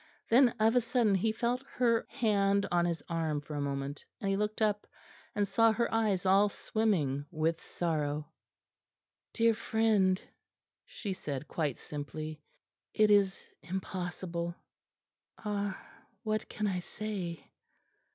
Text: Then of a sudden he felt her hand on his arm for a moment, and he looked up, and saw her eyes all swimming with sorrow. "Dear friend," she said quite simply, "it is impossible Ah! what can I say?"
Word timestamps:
Then 0.31 0.55
of 0.59 0.75
a 0.75 0.81
sudden 0.81 1.13
he 1.13 1.31
felt 1.31 1.61
her 1.75 2.07
hand 2.09 2.65
on 2.71 2.85
his 2.85 3.03
arm 3.07 3.39
for 3.39 3.53
a 3.53 3.61
moment, 3.61 4.03
and 4.19 4.31
he 4.31 4.35
looked 4.35 4.59
up, 4.59 4.87
and 5.35 5.47
saw 5.47 5.71
her 5.71 5.93
eyes 5.93 6.25
all 6.25 6.49
swimming 6.49 7.27
with 7.29 7.61
sorrow. 7.63 8.27
"Dear 9.31 9.53
friend," 9.53 10.19
she 10.87 11.13
said 11.13 11.47
quite 11.47 11.77
simply, 11.77 12.41
"it 12.95 13.11
is 13.11 13.45
impossible 13.61 14.55
Ah! 15.37 15.79
what 16.23 16.49
can 16.49 16.65
I 16.65 16.79
say?" 16.79 17.51